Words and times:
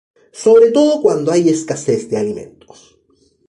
Sobre 0.43 0.71
todo 0.71 0.99
cuando 1.03 1.31
hay 1.31 1.47
escasez 1.49 2.09
de 2.09 2.17
alimentos. 2.17 2.97